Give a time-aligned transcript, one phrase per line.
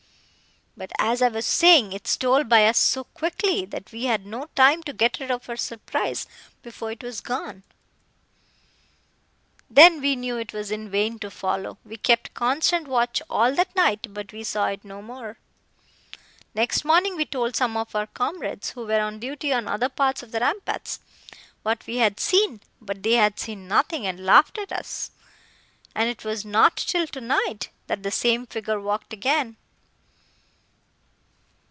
[0.77, 4.55] But, as I was saying, it stole by us so quickly, that we had not
[4.55, 6.25] time to get rid of our surprise,
[6.63, 7.63] before it was gone.
[9.69, 11.77] Then, we knew it was in vain to follow.
[11.83, 15.37] We kept constant watch all that night, but we saw it no more.
[16.55, 20.23] Next morning, we told some of our comrades, who were on duty on other parts
[20.23, 20.99] of the ramparts,
[21.63, 25.11] what we had seen; but they had seen nothing, and laughed at us,
[25.93, 29.57] and it was not till tonight, that the same figure walked again."